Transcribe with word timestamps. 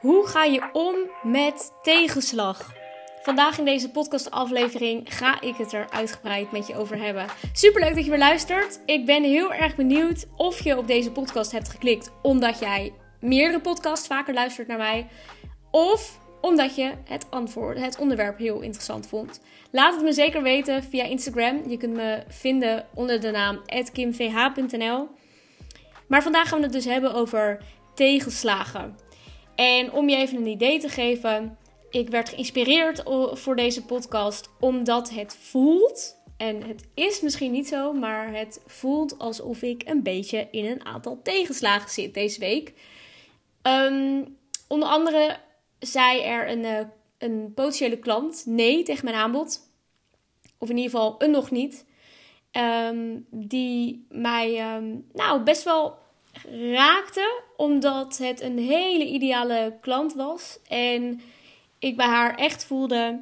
Hoe 0.00 0.26
ga 0.26 0.44
je 0.44 0.68
om 0.72 0.94
met 1.32 1.72
tegenslag? 1.82 2.72
Vandaag 3.22 3.58
in 3.58 3.64
deze 3.64 3.90
podcastaflevering 3.90 5.14
ga 5.16 5.40
ik 5.40 5.56
het 5.56 5.72
er 5.72 5.90
uitgebreid 5.90 6.52
met 6.52 6.66
je 6.66 6.76
over 6.76 6.98
hebben. 6.98 7.26
Superleuk 7.52 7.94
dat 7.94 8.04
je 8.04 8.10
weer 8.10 8.18
luistert. 8.18 8.80
Ik 8.86 9.06
ben 9.06 9.22
heel 9.22 9.52
erg 9.52 9.76
benieuwd 9.76 10.26
of 10.36 10.64
je 10.64 10.78
op 10.78 10.86
deze 10.86 11.12
podcast 11.12 11.52
hebt 11.52 11.68
geklikt 11.68 12.12
omdat 12.22 12.58
jij 12.58 12.92
meerdere 13.20 13.60
podcasts 13.60 14.06
vaker 14.06 14.34
luistert 14.34 14.68
naar 14.68 14.78
mij. 14.78 15.06
Of 15.70 16.18
omdat 16.40 16.74
je 16.74 16.92
het 17.04 17.26
antwoord, 17.30 17.78
het 17.78 17.98
onderwerp 17.98 18.38
heel 18.38 18.60
interessant 18.60 19.06
vond. 19.06 19.40
Laat 19.70 19.94
het 19.94 20.02
me 20.02 20.12
zeker 20.12 20.42
weten 20.42 20.82
via 20.82 21.04
Instagram. 21.04 21.68
Je 21.68 21.76
kunt 21.76 21.94
me 21.94 22.22
vinden 22.28 22.86
onder 22.94 23.20
de 23.20 23.30
naam 23.30 23.60
kimvh.nl. 23.92 25.08
Maar 26.12 26.22
vandaag 26.22 26.48
gaan 26.48 26.58
we 26.58 26.64
het 26.64 26.72
dus 26.72 26.84
hebben 26.84 27.14
over 27.14 27.64
tegenslagen. 27.94 28.96
En 29.54 29.92
om 29.92 30.08
je 30.08 30.16
even 30.16 30.36
een 30.36 30.46
idee 30.46 30.78
te 30.78 30.88
geven, 30.88 31.58
ik 31.90 32.08
werd 32.08 32.28
geïnspireerd 32.28 33.02
voor 33.32 33.56
deze 33.56 33.84
podcast 33.84 34.50
omdat 34.60 35.10
het 35.10 35.36
voelt, 35.40 36.16
en 36.36 36.62
het 36.62 36.84
is 36.94 37.20
misschien 37.20 37.52
niet 37.52 37.68
zo, 37.68 37.92
maar 37.92 38.34
het 38.34 38.62
voelt 38.66 39.18
alsof 39.18 39.62
ik 39.62 39.82
een 39.88 40.02
beetje 40.02 40.48
in 40.50 40.64
een 40.64 40.84
aantal 40.84 41.20
tegenslagen 41.22 41.90
zit 41.90 42.14
deze 42.14 42.40
week. 42.40 42.72
Um, 43.62 44.36
onder 44.68 44.88
andere 44.88 45.36
zei 45.78 46.20
er 46.20 46.50
een, 46.50 46.64
uh, 46.64 46.78
een 47.18 47.52
potentiële 47.54 47.98
klant 47.98 48.42
nee 48.46 48.82
tegen 48.82 49.04
mijn 49.04 49.16
aanbod. 49.16 49.60
Of 50.58 50.70
in 50.70 50.76
ieder 50.76 50.90
geval 50.90 51.14
een 51.18 51.30
nog 51.30 51.50
niet. 51.50 51.84
Um, 52.88 53.26
die 53.30 54.06
mij 54.08 54.74
um, 54.76 55.06
nou, 55.12 55.42
best 55.42 55.62
wel 55.62 56.00
raakte, 56.72 57.42
omdat 57.56 58.18
het 58.18 58.40
een 58.40 58.58
hele 58.58 59.04
ideale 59.04 59.76
klant 59.80 60.14
was. 60.14 60.58
En 60.68 61.20
ik 61.78 61.96
bij 61.96 62.06
haar 62.06 62.34
echt 62.34 62.64
voelde: 62.64 63.20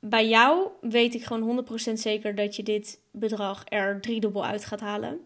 bij 0.00 0.28
jou 0.28 0.68
weet 0.80 1.14
ik 1.14 1.24
gewoon 1.24 1.66
100% 1.90 1.92
zeker 1.92 2.34
dat 2.34 2.56
je 2.56 2.62
dit 2.62 3.00
bedrag 3.10 3.64
er 3.68 4.00
driedubbel 4.00 4.44
uit 4.44 4.64
gaat 4.64 4.80
halen. 4.80 5.20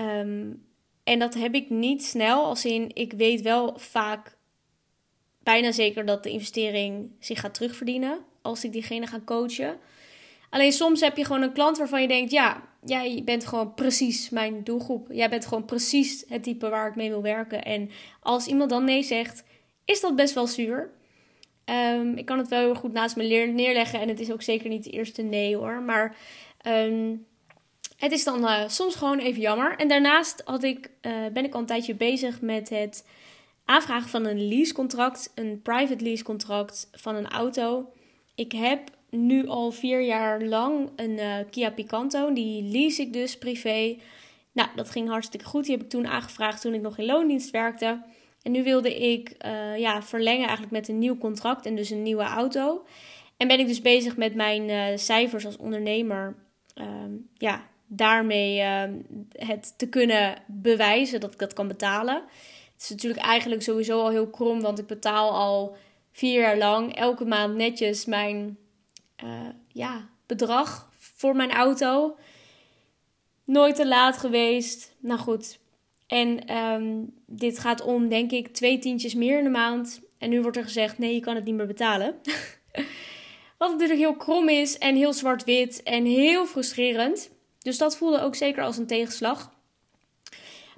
Um, 0.00 0.64
en 1.04 1.18
dat 1.18 1.34
heb 1.34 1.54
ik 1.54 1.70
niet 1.70 2.04
snel, 2.04 2.44
als 2.44 2.64
in 2.64 2.90
ik 2.94 3.12
weet 3.12 3.42
wel 3.42 3.78
vaak 3.78 4.36
bijna 5.42 5.72
zeker 5.72 6.06
dat 6.06 6.22
de 6.22 6.30
investering 6.30 7.10
zich 7.20 7.40
gaat 7.40 7.54
terugverdienen 7.54 8.18
als 8.42 8.64
ik 8.64 8.72
diegene 8.72 9.06
ga 9.06 9.20
coachen. 9.24 9.78
Alleen 10.50 10.72
soms 10.72 11.00
heb 11.00 11.16
je 11.16 11.24
gewoon 11.24 11.42
een 11.42 11.52
klant 11.52 11.78
waarvan 11.78 12.02
je 12.02 12.08
denkt: 12.08 12.30
ja, 12.30 12.62
jij 12.84 13.22
bent 13.24 13.46
gewoon 13.46 13.74
precies 13.74 14.30
mijn 14.30 14.64
doelgroep. 14.64 15.06
Jij 15.10 15.28
bent 15.28 15.46
gewoon 15.46 15.64
precies 15.64 16.24
het 16.28 16.42
type 16.42 16.68
waar 16.68 16.88
ik 16.88 16.96
mee 16.96 17.08
wil 17.08 17.22
werken. 17.22 17.64
En 17.64 17.90
als 18.20 18.46
iemand 18.46 18.70
dan 18.70 18.84
nee 18.84 19.02
zegt, 19.02 19.44
is 19.84 20.00
dat 20.00 20.16
best 20.16 20.34
wel 20.34 20.46
zuur. 20.46 20.90
Um, 21.70 22.16
ik 22.16 22.24
kan 22.24 22.38
het 22.38 22.48
wel 22.48 22.60
heel 22.60 22.74
goed 22.74 22.92
naast 22.92 23.16
me 23.16 23.24
neerleggen 23.24 24.00
en 24.00 24.08
het 24.08 24.20
is 24.20 24.32
ook 24.32 24.42
zeker 24.42 24.68
niet 24.68 24.84
de 24.84 24.90
eerste 24.90 25.22
nee 25.22 25.56
hoor. 25.56 25.82
Maar 25.82 26.16
um, 26.66 27.26
het 27.96 28.12
is 28.12 28.24
dan 28.24 28.42
uh, 28.42 28.68
soms 28.68 28.94
gewoon 28.94 29.18
even 29.18 29.40
jammer. 29.40 29.76
En 29.76 29.88
daarnaast 29.88 30.42
had 30.44 30.62
ik, 30.62 30.90
uh, 31.02 31.12
ben 31.32 31.44
ik 31.44 31.54
al 31.54 31.60
een 31.60 31.66
tijdje 31.66 31.94
bezig 31.94 32.40
met 32.40 32.68
het 32.68 33.06
aanvragen 33.64 34.08
van 34.08 34.26
een 34.26 34.48
leasecontract, 34.48 35.32
een 35.34 35.60
private 35.62 36.04
leasecontract 36.04 36.88
van 36.92 37.14
een 37.14 37.28
auto. 37.28 37.92
Ik 38.34 38.52
heb 38.52 38.90
nu 39.16 39.46
al 39.46 39.70
vier 39.70 40.02
jaar 40.02 40.42
lang 40.42 40.90
een 40.96 41.10
uh, 41.10 41.34
Kia 41.50 41.70
Picanto. 41.70 42.32
Die 42.32 42.62
lease 42.62 43.02
ik 43.02 43.12
dus 43.12 43.38
privé. 43.38 43.96
Nou, 44.52 44.68
dat 44.74 44.90
ging 44.90 45.08
hartstikke 45.08 45.46
goed. 45.46 45.64
Die 45.64 45.74
heb 45.74 45.82
ik 45.82 45.90
toen 45.90 46.06
aangevraagd 46.06 46.60
toen 46.60 46.74
ik 46.74 46.80
nog 46.80 46.98
in 46.98 47.04
loondienst 47.04 47.50
werkte. 47.50 48.02
En 48.42 48.52
nu 48.52 48.62
wilde 48.62 48.96
ik 48.96 49.36
uh, 49.46 49.78
ja, 49.78 50.02
verlengen 50.02 50.44
eigenlijk 50.46 50.72
met 50.72 50.88
een 50.88 50.98
nieuw 50.98 51.18
contract 51.18 51.66
en 51.66 51.76
dus 51.76 51.90
een 51.90 52.02
nieuwe 52.02 52.22
auto. 52.22 52.84
En 53.36 53.48
ben 53.48 53.58
ik 53.58 53.66
dus 53.66 53.80
bezig 53.80 54.16
met 54.16 54.34
mijn 54.34 54.68
uh, 54.68 54.96
cijfers 54.96 55.46
als 55.46 55.56
ondernemer. 55.56 56.36
Ehm, 56.74 57.10
ja, 57.34 57.68
daarmee 57.86 58.60
het 59.32 59.78
te 59.78 59.88
kunnen 59.88 60.34
bewijzen 60.46 61.20
dat 61.20 61.32
ik 61.32 61.38
dat 61.38 61.52
kan 61.52 61.68
betalen. 61.68 62.22
Het 62.72 62.82
is 62.82 62.90
natuurlijk 62.90 63.22
eigenlijk 63.22 63.62
sowieso 63.62 64.00
al 64.00 64.10
heel 64.10 64.30
krom, 64.30 64.60
want 64.60 64.78
ik 64.78 64.86
betaal 64.86 65.30
al 65.30 65.76
vier 66.12 66.40
jaar 66.40 66.58
lang 66.58 66.94
elke 66.94 67.24
maand 67.24 67.54
netjes 67.54 68.04
mijn 68.04 68.58
uh, 69.24 69.48
ja, 69.68 70.08
bedrag 70.26 70.90
voor 70.98 71.36
mijn 71.36 71.52
auto. 71.52 72.16
Nooit 73.44 73.76
te 73.76 73.86
laat 73.86 74.16
geweest. 74.16 74.94
Nou 74.98 75.18
goed. 75.18 75.58
En 76.06 76.56
um, 76.56 77.14
dit 77.26 77.58
gaat 77.58 77.82
om, 77.82 78.08
denk 78.08 78.30
ik, 78.30 78.48
twee 78.48 78.78
tientjes 78.78 79.14
meer 79.14 79.38
in 79.38 79.44
de 79.44 79.50
maand. 79.50 80.00
En 80.18 80.30
nu 80.30 80.42
wordt 80.42 80.56
er 80.56 80.62
gezegd: 80.62 80.98
nee, 80.98 81.14
je 81.14 81.20
kan 81.20 81.34
het 81.34 81.44
niet 81.44 81.54
meer 81.54 81.66
betalen. 81.66 82.14
Wat 83.58 83.70
natuurlijk 83.70 83.98
heel 83.98 84.16
krom 84.16 84.48
is 84.48 84.78
en 84.78 84.96
heel 84.96 85.12
zwart-wit 85.12 85.82
en 85.82 86.04
heel 86.04 86.46
frustrerend. 86.46 87.30
Dus 87.58 87.78
dat 87.78 87.96
voelde 87.96 88.20
ook 88.20 88.34
zeker 88.34 88.62
als 88.62 88.76
een 88.76 88.86
tegenslag. 88.86 89.54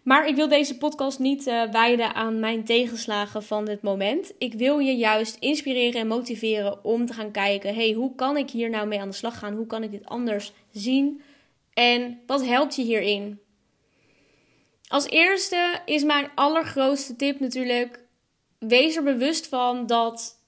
Maar 0.08 0.28
ik 0.28 0.36
wil 0.36 0.48
deze 0.48 0.76
podcast 0.76 1.19
niet 1.19 1.46
uh, 1.46 1.62
wijden 1.70 2.14
aan 2.14 2.41
mijn 2.41 2.64
tegenslagen 2.64 3.42
van 3.42 3.64
dit 3.64 3.82
moment. 3.82 4.32
Ik 4.38 4.54
wil 4.54 4.78
je 4.78 4.96
juist 4.96 5.36
inspireren 5.36 6.00
en 6.00 6.06
motiveren 6.06 6.84
om 6.84 7.06
te 7.06 7.12
gaan 7.12 7.30
kijken: 7.30 7.74
hey, 7.74 7.92
hoe 7.92 8.14
kan 8.14 8.36
ik 8.36 8.50
hier 8.50 8.70
nou 8.70 8.86
mee 8.86 9.00
aan 9.00 9.08
de 9.08 9.14
slag 9.14 9.38
gaan? 9.38 9.54
Hoe 9.54 9.66
kan 9.66 9.82
ik 9.82 9.91
dit 9.91 10.06
anders 10.06 10.52
zien? 10.70 11.22
En 11.72 12.20
wat 12.26 12.44
helpt 12.44 12.76
je 12.76 12.82
hierin? 12.82 13.41
Als 14.86 15.08
eerste 15.08 15.80
is 15.84 16.04
mijn 16.04 16.30
allergrootste 16.34 17.16
tip 17.16 17.40
natuurlijk: 17.40 18.04
wees 18.58 18.96
er 18.96 19.02
bewust 19.02 19.46
van 19.46 19.86
dat 19.86 20.42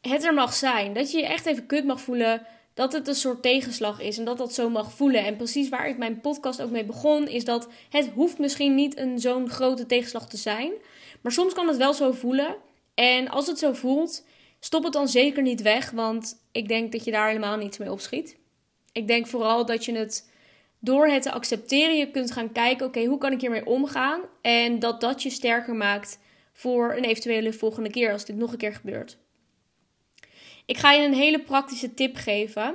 het 0.00 0.24
er 0.24 0.34
mag 0.34 0.54
zijn. 0.54 0.92
Dat 0.92 1.12
je 1.12 1.18
je 1.18 1.26
echt 1.26 1.46
even 1.46 1.66
kut 1.66 1.84
mag 1.84 2.00
voelen 2.00 2.46
dat 2.78 2.92
het 2.92 3.08
een 3.08 3.14
soort 3.14 3.42
tegenslag 3.42 4.00
is 4.00 4.18
en 4.18 4.24
dat 4.24 4.38
dat 4.38 4.54
zo 4.54 4.70
mag 4.70 4.92
voelen. 4.92 5.24
En 5.24 5.36
precies 5.36 5.68
waar 5.68 5.88
ik 5.88 5.98
mijn 5.98 6.20
podcast 6.20 6.62
ook 6.62 6.70
mee 6.70 6.84
begon, 6.84 7.28
is 7.28 7.44
dat 7.44 7.68
het 7.90 8.08
hoeft 8.14 8.38
misschien 8.38 8.74
niet 8.74 8.98
een 8.98 9.18
zo'n 9.18 9.50
grote 9.50 9.86
tegenslag 9.86 10.28
te 10.28 10.36
zijn. 10.36 10.72
Maar 11.20 11.32
soms 11.32 11.52
kan 11.52 11.68
het 11.68 11.76
wel 11.76 11.94
zo 11.94 12.12
voelen. 12.12 12.56
En 12.94 13.28
als 13.28 13.46
het 13.46 13.58
zo 13.58 13.72
voelt, 13.72 14.24
stop 14.60 14.84
het 14.84 14.92
dan 14.92 15.08
zeker 15.08 15.42
niet 15.42 15.62
weg, 15.62 15.90
want 15.90 16.42
ik 16.52 16.68
denk 16.68 16.92
dat 16.92 17.04
je 17.04 17.10
daar 17.10 17.26
helemaal 17.26 17.56
niets 17.56 17.78
mee 17.78 17.92
opschiet. 17.92 18.36
Ik 18.92 19.08
denk 19.08 19.26
vooral 19.26 19.66
dat 19.66 19.84
je 19.84 19.96
het 19.96 20.30
door 20.78 21.08
het 21.08 21.22
te 21.22 21.32
accepteren, 21.32 21.96
je 21.96 22.10
kunt 22.10 22.30
gaan 22.30 22.52
kijken: 22.52 22.86
oké, 22.86 23.04
hoe 23.04 23.18
kan 23.18 23.32
ik 23.32 23.40
hiermee 23.40 23.66
omgaan? 23.66 24.20
En 24.42 24.78
dat 24.78 25.00
dat 25.00 25.22
je 25.22 25.30
sterker 25.30 25.74
maakt 25.74 26.18
voor 26.52 26.94
een 26.96 27.04
eventuele 27.04 27.52
volgende 27.52 27.90
keer 27.90 28.12
als 28.12 28.24
dit 28.24 28.36
nog 28.36 28.52
een 28.52 28.58
keer 28.58 28.74
gebeurt. 28.74 29.18
Ik 30.68 30.76
ga 30.76 30.92
je 30.92 31.06
een 31.06 31.14
hele 31.14 31.40
praktische 31.40 31.94
tip 31.94 32.16
geven. 32.16 32.74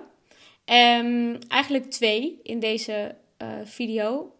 Um, 0.65 1.37
eigenlijk 1.47 1.91
twee 1.91 2.39
in 2.43 2.59
deze 2.59 3.15
uh, 3.41 3.47
video. 3.63 4.35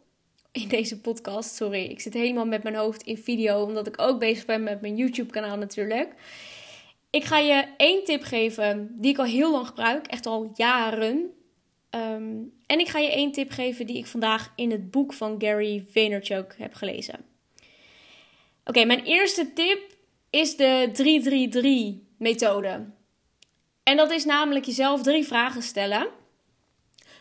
In 0.52 0.68
deze 0.68 1.00
podcast, 1.00 1.56
sorry. 1.56 1.84
Ik 1.84 2.00
zit 2.00 2.14
helemaal 2.14 2.46
met 2.46 2.64
mijn 2.64 2.76
hoofd 2.76 3.04
in 3.04 3.18
video, 3.18 3.64
omdat 3.64 3.88
ik 3.88 4.02
ook 4.02 4.20
bezig 4.20 4.46
ben 4.46 4.64
met 4.64 4.82
mijn 4.82 4.96
YouTube-kanaal 4.96 5.58
natuurlijk. 5.58 6.14
Ik 7.10 7.24
ga 7.24 7.38
je 7.38 7.68
één 7.78 8.04
tip 8.04 8.24
geven 8.24 8.96
die 8.96 9.12
ik 9.12 9.18
al 9.18 9.26
heel 9.26 9.52
lang 9.52 9.68
gebruik, 9.68 10.08
echt 10.08 10.26
al 10.26 10.52
jaren. 10.56 11.32
Um, 11.90 12.54
en 12.66 12.80
ik 12.80 12.88
ga 12.88 13.00
je 13.00 13.12
één 13.12 13.32
tip 13.32 13.52
geven 13.52 13.86
die 13.86 13.98
ik 13.98 14.08
vandaag 14.08 14.54
in 14.56 14.72
het 14.72 14.92
boek 14.92 15.14
van 15.14 15.36
Gary 15.38 15.86
Vaynerchuk 15.92 16.56
heb 16.58 16.74
gelezen. 16.74 17.26
Oké, 18.66 18.86
mijn 18.86 19.04
eerste 19.04 19.54
tip 19.54 19.96
is 20.30 20.56
de 20.56 20.90
333-methode. 22.20 22.86
En 23.84 23.98
dat 23.98 24.12
is 24.12 24.26
namelijk 24.26 24.66
jezelf 24.66 25.02
drie 25.02 25.26
vragen 25.26 25.62
stellen. 25.62 26.08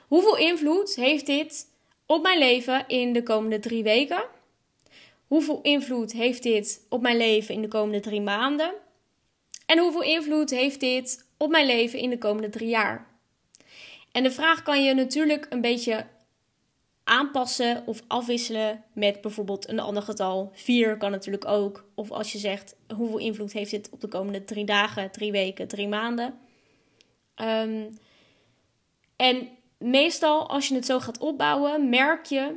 Hoeveel 0.06 0.36
invloed 0.36 0.94
heeft 0.94 1.26
dit 1.26 1.66
op 2.06 2.22
mijn 2.22 2.38
leven 2.38 2.84
in 2.88 3.12
de 3.12 3.22
komende 3.22 3.58
drie 3.58 3.82
weken? 3.82 4.24
Hoeveel 5.26 5.60
invloed 5.62 6.12
heeft 6.12 6.42
dit 6.42 6.86
op 6.88 7.02
mijn 7.02 7.16
leven 7.16 7.54
in 7.54 7.62
de 7.62 7.68
komende 7.68 8.00
drie 8.00 8.20
maanden? 8.20 8.72
En 9.66 9.78
hoeveel 9.78 10.02
invloed 10.02 10.50
heeft 10.50 10.80
dit 10.80 11.26
op 11.36 11.50
mijn 11.50 11.66
leven 11.66 11.98
in 11.98 12.10
de 12.10 12.18
komende 12.18 12.48
drie 12.48 12.68
jaar? 12.68 13.06
En 14.12 14.22
de 14.22 14.30
vraag 14.30 14.62
kan 14.62 14.84
je 14.84 14.94
natuurlijk 14.94 15.46
een 15.50 15.60
beetje 15.60 16.06
aanpassen 17.04 17.82
of 17.86 18.02
afwisselen 18.06 18.84
met 18.92 19.20
bijvoorbeeld 19.20 19.68
een 19.68 19.80
ander 19.80 20.02
getal. 20.02 20.50
Vier 20.52 20.96
kan 20.96 21.10
natuurlijk 21.10 21.46
ook. 21.46 21.84
Of 21.94 22.10
als 22.10 22.32
je 22.32 22.38
zegt 22.38 22.76
hoeveel 22.96 23.18
invloed 23.18 23.52
heeft 23.52 23.70
dit 23.70 23.90
op 23.90 24.00
de 24.00 24.08
komende 24.08 24.44
drie 24.44 24.64
dagen, 24.64 25.10
drie 25.10 25.32
weken, 25.32 25.68
drie 25.68 25.88
maanden. 25.88 26.38
Um, 27.36 27.98
en 29.16 29.48
meestal 29.78 30.48
als 30.48 30.68
je 30.68 30.74
het 30.74 30.86
zo 30.86 31.00
gaat 31.00 31.18
opbouwen, 31.18 31.88
merk 31.88 32.24
je 32.26 32.54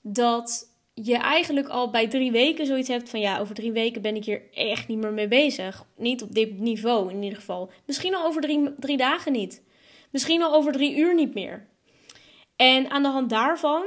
dat 0.00 0.72
je 0.94 1.16
eigenlijk 1.16 1.68
al 1.68 1.90
bij 1.90 2.08
drie 2.08 2.30
weken 2.30 2.66
zoiets 2.66 2.88
hebt 2.88 3.08
van 3.08 3.20
ja, 3.20 3.38
over 3.38 3.54
drie 3.54 3.72
weken 3.72 4.02
ben 4.02 4.16
ik 4.16 4.24
hier 4.24 4.42
echt 4.52 4.88
niet 4.88 4.98
meer 4.98 5.12
mee 5.12 5.28
bezig. 5.28 5.84
Niet 5.96 6.22
op 6.22 6.34
dit 6.34 6.58
niveau 6.58 7.10
in 7.10 7.22
ieder 7.22 7.38
geval. 7.38 7.70
Misschien 7.84 8.14
al 8.14 8.24
over 8.24 8.40
drie, 8.40 8.74
drie 8.78 8.96
dagen 8.96 9.32
niet. 9.32 9.62
Misschien 10.10 10.42
al 10.42 10.54
over 10.54 10.72
drie 10.72 10.96
uur 10.96 11.14
niet 11.14 11.34
meer. 11.34 11.66
En 12.56 12.90
aan 12.90 13.02
de 13.02 13.08
hand 13.08 13.30
daarvan, 13.30 13.84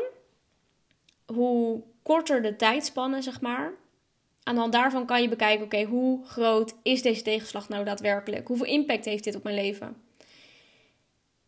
hoe 1.25 1.83
korter 2.03 2.41
de 2.41 2.55
tijdspannen, 2.55 3.23
zeg 3.23 3.41
maar. 3.41 3.73
Aan 4.43 4.53
de 4.53 4.61
hand 4.61 4.73
daarvan 4.73 5.05
kan 5.05 5.21
je 5.21 5.29
bekijken, 5.29 5.65
oké, 5.65 5.83
hoe 5.83 6.25
groot 6.25 6.75
is 6.83 7.01
deze 7.01 7.21
tegenslag 7.21 7.69
nou 7.69 7.85
daadwerkelijk? 7.85 8.47
Hoeveel 8.47 8.65
impact 8.65 9.05
heeft 9.05 9.23
dit 9.23 9.35
op 9.35 9.43
mijn 9.43 9.55
leven? 9.55 9.95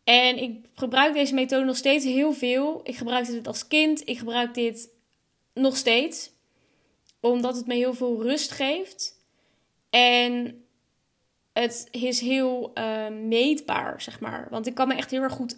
En 0.03 0.37
ik 0.37 0.65
gebruik 0.73 1.13
deze 1.13 1.33
methode 1.33 1.65
nog 1.65 1.77
steeds 1.77 2.05
heel 2.05 2.33
veel. 2.33 2.81
Ik 2.83 2.95
gebruikte 2.95 3.31
dit 3.31 3.47
als 3.47 3.67
kind. 3.67 4.07
Ik 4.07 4.17
gebruik 4.17 4.53
dit 4.53 4.89
nog 5.53 5.77
steeds. 5.77 6.31
Omdat 7.19 7.55
het 7.55 7.67
me 7.67 7.73
heel 7.73 7.93
veel 7.93 8.21
rust 8.21 8.51
geeft. 8.51 9.21
En 9.89 10.63
het 11.53 11.87
is 11.91 12.19
heel 12.19 12.71
uh, 12.73 13.07
meetbaar, 13.09 14.01
zeg 14.01 14.19
maar. 14.19 14.47
Want 14.49 14.67
ik 14.67 14.73
kan 14.73 14.87
me 14.87 14.95
echt 14.95 15.11
heel 15.11 15.21
erg 15.21 15.33
goed 15.33 15.57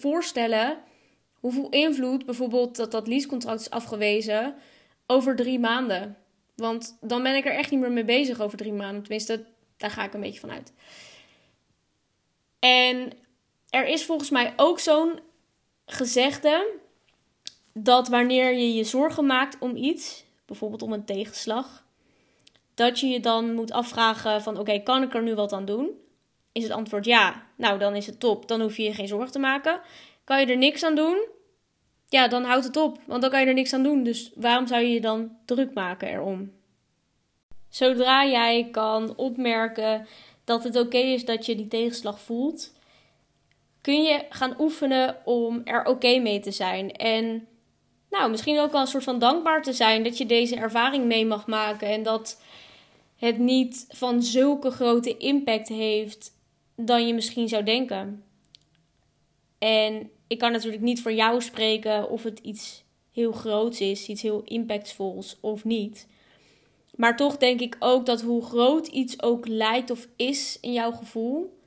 voorstellen 0.00 0.78
hoeveel 1.32 1.68
invloed 1.68 2.26
bijvoorbeeld 2.26 2.76
dat 2.76 2.90
dat 2.90 3.06
leasecontract 3.06 3.60
is 3.60 3.70
afgewezen 3.70 4.54
over 5.06 5.36
drie 5.36 5.58
maanden. 5.58 6.16
Want 6.54 6.98
dan 7.00 7.22
ben 7.22 7.36
ik 7.36 7.46
er 7.46 7.54
echt 7.54 7.70
niet 7.70 7.80
meer 7.80 7.92
mee 7.92 8.04
bezig 8.04 8.40
over 8.40 8.58
drie 8.58 8.72
maanden. 8.72 9.02
Tenminste, 9.02 9.44
daar 9.76 9.90
ga 9.90 10.04
ik 10.04 10.14
een 10.14 10.20
beetje 10.20 10.40
van 10.40 10.50
uit. 10.50 10.72
En 12.58 13.12
er 13.70 13.86
is 13.86 14.04
volgens 14.04 14.30
mij 14.30 14.52
ook 14.56 14.78
zo'n 14.78 15.20
gezegde 15.86 16.66
dat 17.72 18.08
wanneer 18.08 18.52
je 18.52 18.74
je 18.74 18.84
zorgen 18.84 19.26
maakt 19.26 19.56
om 19.58 19.76
iets, 19.76 20.24
bijvoorbeeld 20.46 20.82
om 20.82 20.92
een 20.92 21.04
tegenslag, 21.04 21.84
dat 22.74 23.00
je 23.00 23.06
je 23.06 23.20
dan 23.20 23.54
moet 23.54 23.72
afvragen 23.72 24.42
van 24.42 24.58
oké, 24.58 24.78
kan 24.78 25.02
ik 25.02 25.14
er 25.14 25.22
nu 25.22 25.34
wat 25.34 25.52
aan 25.52 25.64
doen? 25.64 25.90
Is 26.52 26.62
het 26.62 26.72
antwoord 26.72 27.04
ja, 27.04 27.46
nou 27.56 27.78
dan 27.78 27.94
is 27.94 28.06
het 28.06 28.20
top, 28.20 28.48
dan 28.48 28.60
hoef 28.60 28.76
je 28.76 28.82
je 28.82 28.94
geen 28.94 29.08
zorgen 29.08 29.32
te 29.32 29.38
maken. 29.38 29.80
Kan 30.24 30.40
je 30.40 30.46
er 30.46 30.56
niks 30.56 30.82
aan 30.82 30.94
doen? 30.94 31.26
Ja, 32.08 32.28
dan 32.28 32.44
houdt 32.44 32.64
het 32.64 32.76
op, 32.76 32.98
want 33.06 33.22
dan 33.22 33.30
kan 33.30 33.40
je 33.40 33.46
er 33.46 33.54
niks 33.54 33.72
aan 33.72 33.82
doen. 33.82 34.02
Dus 34.02 34.32
waarom 34.34 34.66
zou 34.66 34.82
je 34.82 34.92
je 34.92 35.00
dan 35.00 35.36
druk 35.44 35.74
maken 35.74 36.08
erom? 36.08 36.52
Zodra 37.68 38.26
jij 38.26 38.68
kan 38.70 39.16
opmerken 39.16 40.06
dat 40.44 40.64
het 40.64 40.76
oké 40.76 40.98
is 40.98 41.24
dat 41.24 41.46
je 41.46 41.54
die 41.56 41.68
tegenslag 41.68 42.20
voelt, 42.20 42.72
kun 43.88 44.02
je 44.02 44.24
gaan 44.28 44.54
oefenen 44.60 45.16
om 45.24 45.60
er 45.64 45.84
oké 45.84 46.18
mee 46.18 46.40
te 46.40 46.50
zijn. 46.50 46.92
En 46.92 47.46
nou, 48.10 48.30
misschien 48.30 48.58
ook 48.58 48.72
wel 48.72 48.80
een 48.80 48.86
soort 48.86 49.04
van 49.04 49.18
dankbaar 49.18 49.62
te 49.62 49.72
zijn 49.72 50.02
dat 50.02 50.18
je 50.18 50.26
deze 50.26 50.56
ervaring 50.56 51.04
mee 51.04 51.26
mag 51.26 51.46
maken. 51.46 51.88
En 51.88 52.02
dat 52.02 52.40
het 53.16 53.38
niet 53.38 53.86
van 53.88 54.22
zulke 54.22 54.70
grote 54.70 55.16
impact 55.16 55.68
heeft 55.68 56.32
dan 56.76 57.06
je 57.06 57.14
misschien 57.14 57.48
zou 57.48 57.62
denken. 57.62 58.24
En 59.58 60.10
ik 60.26 60.38
kan 60.38 60.52
natuurlijk 60.52 60.82
niet 60.82 61.02
voor 61.02 61.12
jou 61.12 61.42
spreken 61.42 62.10
of 62.10 62.22
het 62.22 62.38
iets 62.38 62.84
heel 63.12 63.32
groots 63.32 63.80
is, 63.80 64.08
iets 64.08 64.22
heel 64.22 64.42
impactvols 64.44 65.36
of 65.40 65.64
niet. 65.64 66.06
Maar 66.94 67.16
toch 67.16 67.36
denk 67.36 67.60
ik 67.60 67.76
ook 67.78 68.06
dat 68.06 68.22
hoe 68.22 68.44
groot 68.44 68.86
iets 68.86 69.22
ook 69.22 69.46
lijkt 69.46 69.90
of 69.90 70.08
is 70.16 70.58
in 70.60 70.72
jouw 70.72 70.92
gevoel, 70.92 71.57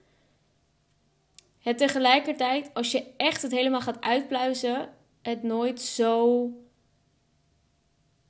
het 1.61 1.77
tegelijkertijd, 1.77 2.73
als 2.73 2.91
je 2.91 3.03
echt 3.17 3.41
het 3.41 3.51
helemaal 3.51 3.81
gaat 3.81 4.01
uitpluizen, 4.01 4.89
het 5.21 5.43
nooit 5.43 5.81
zo 5.81 6.47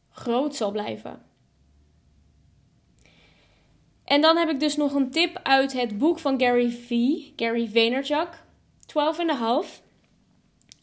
groot 0.10 0.56
zal 0.56 0.72
blijven. 0.72 1.26
En 4.04 4.22
dan 4.22 4.38
heb 4.38 4.50
ik 4.50 4.60
dus 4.60 4.76
nog 4.76 4.94
een 4.94 5.12
tip 5.12 5.40
uit 5.44 5.74
het 5.74 5.98
boek 5.98 6.20
van 6.20 6.40
Gary 6.40 6.70
V. 6.70 6.90
Gary 7.36 7.70
Vaynerchuk, 7.70 8.44
12 8.86 9.20
and 9.20 9.30
a 9.30 9.36
half. 9.36 9.82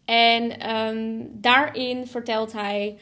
En 0.05 0.71
um, 0.77 1.31
daarin 1.41 2.06
vertelt 2.06 2.53
hij: 2.53 2.99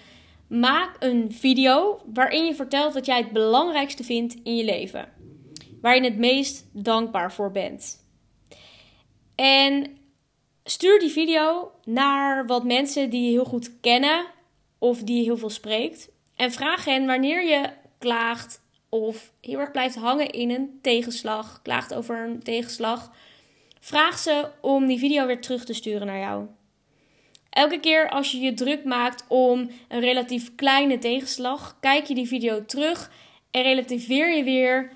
maak 0.47 0.97
een 0.99 1.33
video 1.33 2.01
waarin 2.15 2.45
je 2.45 2.55
vertelt 2.55 2.95
wat 2.95 3.07
jij 3.07 3.19
het 3.19 3.33
belangrijkste 3.33 4.05
vindt 4.05 4.37
in 4.43 4.57
je 4.57 4.65
leven, 4.65 5.09
waar 5.81 5.97
je 5.97 6.03
het 6.03 6.19
meest 6.19 6.69
dankbaar 6.73 7.33
voor 7.33 7.51
bent. 7.51 8.06
En 9.37 9.99
stuur 10.65 10.99
die 10.99 11.11
video 11.11 11.73
naar 11.85 12.47
wat 12.47 12.65
mensen 12.65 13.11
die 13.11 13.25
je 13.25 13.31
heel 13.31 13.44
goed 13.44 13.81
kennen 13.81 14.27
of 14.79 15.03
die 15.03 15.17
je 15.17 15.23
heel 15.23 15.37
veel 15.37 15.50
spreekt. 15.50 16.09
En 16.37 16.53
vraag 16.53 16.85
hen 16.85 17.06
wanneer 17.06 17.44
je 17.44 17.71
klaagt 17.99 18.65
of 18.88 19.33
heel 19.41 19.59
erg 19.59 19.71
blijft 19.71 19.94
hangen 19.94 20.31
in 20.31 20.50
een 20.50 20.79
tegenslag, 20.83 21.62
klaagt 21.62 21.94
over 21.94 22.25
een 22.25 22.43
tegenslag. 22.43 23.12
Vraag 23.81 24.19
ze 24.19 24.49
om 24.61 24.87
die 24.87 24.99
video 24.99 25.27
weer 25.27 25.41
terug 25.41 25.65
te 25.65 25.73
sturen 25.73 26.06
naar 26.06 26.19
jou. 26.19 26.47
Elke 27.50 27.81
keer 27.81 28.11
als 28.11 28.31
je 28.31 28.38
je 28.38 28.55
druk 28.55 28.85
maakt 28.85 29.25
om 29.29 29.71
een 29.88 30.00
relatief 30.00 30.55
kleine 30.55 30.99
tegenslag, 30.99 31.77
kijk 31.81 32.06
je 32.06 32.15
die 32.15 32.27
video 32.27 32.65
terug 32.65 33.11
en 33.50 33.62
relativeer 33.62 34.37
je 34.37 34.44
weer 34.44 34.93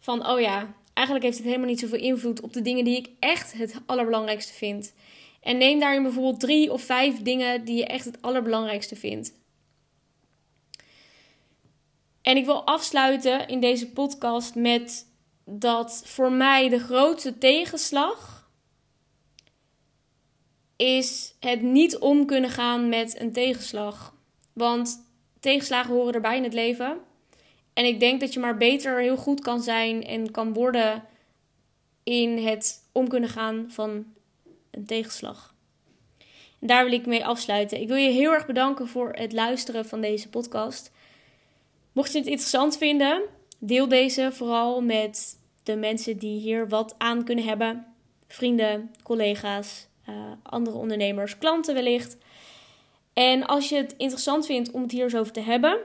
van: 0.00 0.28
oh 0.28 0.40
ja, 0.40 0.74
eigenlijk 1.00 1.24
heeft 1.24 1.36
het 1.36 1.46
helemaal 1.46 1.68
niet 1.68 1.80
zoveel 1.80 1.98
invloed 1.98 2.40
op 2.40 2.52
de 2.52 2.62
dingen 2.62 2.84
die 2.84 2.96
ik 2.96 3.10
echt 3.18 3.52
het 3.52 3.80
allerbelangrijkste 3.86 4.52
vind. 4.52 4.94
En 5.40 5.58
neem 5.58 5.80
daarin 5.80 6.02
bijvoorbeeld 6.02 6.40
drie 6.40 6.72
of 6.72 6.82
vijf 6.82 7.22
dingen 7.22 7.64
die 7.64 7.76
je 7.76 7.86
echt 7.86 8.04
het 8.04 8.22
allerbelangrijkste 8.22 8.96
vindt. 8.96 9.38
En 12.22 12.36
ik 12.36 12.44
wil 12.44 12.66
afsluiten 12.66 13.48
in 13.48 13.60
deze 13.60 13.90
podcast 13.90 14.54
met 14.54 15.06
dat 15.44 16.02
voor 16.04 16.32
mij 16.32 16.68
de 16.68 16.78
grootste 16.78 17.38
tegenslag 17.38 18.50
is 20.76 21.34
het 21.40 21.62
niet 21.62 21.98
om 21.98 22.26
kunnen 22.26 22.50
gaan 22.50 22.88
met 22.88 23.20
een 23.20 23.32
tegenslag. 23.32 24.14
Want 24.52 25.06
tegenslagen 25.40 25.94
horen 25.94 26.14
erbij 26.14 26.36
in 26.36 26.42
het 26.42 26.54
leven. 26.54 27.00
En 27.72 27.84
ik 27.84 28.00
denk 28.00 28.20
dat 28.20 28.32
je 28.32 28.40
maar 28.40 28.56
beter 28.56 29.00
heel 29.00 29.16
goed 29.16 29.40
kan 29.40 29.62
zijn 29.62 30.04
en 30.04 30.30
kan 30.30 30.52
worden 30.52 31.04
in 32.02 32.38
het 32.46 32.88
om 32.92 33.08
kunnen 33.08 33.28
gaan 33.28 33.66
van 33.68 34.04
een 34.70 34.86
tegenslag. 34.86 35.54
En 36.60 36.66
daar 36.66 36.84
wil 36.84 36.92
ik 36.92 37.06
mee 37.06 37.26
afsluiten. 37.26 37.80
Ik 37.80 37.88
wil 37.88 37.96
je 37.96 38.10
heel 38.10 38.32
erg 38.32 38.46
bedanken 38.46 38.88
voor 38.88 39.12
het 39.12 39.32
luisteren 39.32 39.86
van 39.86 40.00
deze 40.00 40.28
podcast. 40.28 40.92
Mocht 41.92 42.12
je 42.12 42.18
het 42.18 42.26
interessant 42.26 42.76
vinden, 42.76 43.22
deel 43.58 43.88
deze 43.88 44.32
vooral 44.32 44.80
met 44.80 45.38
de 45.62 45.76
mensen 45.76 46.18
die 46.18 46.40
hier 46.40 46.68
wat 46.68 46.94
aan 46.98 47.24
kunnen 47.24 47.44
hebben. 47.44 47.86
Vrienden, 48.28 48.94
collega's, 49.02 49.86
uh, 50.08 50.14
andere 50.42 50.76
ondernemers, 50.76 51.38
klanten 51.38 51.74
wellicht. 51.74 52.16
En 53.12 53.46
als 53.46 53.68
je 53.68 53.76
het 53.76 53.94
interessant 53.96 54.46
vindt 54.46 54.70
om 54.70 54.82
het 54.82 54.90
hier 54.90 55.04
eens 55.04 55.16
over 55.16 55.32
te 55.32 55.40
hebben, 55.40 55.78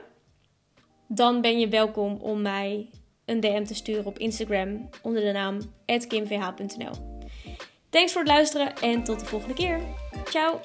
dan 1.08 1.40
ben 1.40 1.58
je 1.58 1.68
welkom 1.68 2.16
om 2.20 2.42
mij 2.42 2.90
een 3.24 3.40
DM 3.40 3.64
te 3.64 3.74
sturen 3.74 4.06
op 4.06 4.18
Instagram 4.18 4.88
onder 5.02 5.22
de 5.22 5.32
naam 5.32 5.58
kimvh.nl. 6.08 7.24
Thanks 7.90 8.12
voor 8.12 8.22
het 8.22 8.30
luisteren 8.30 8.74
en 8.74 9.04
tot 9.04 9.20
de 9.20 9.26
volgende 9.26 9.54
keer. 9.54 9.80
Ciao! 10.24 10.60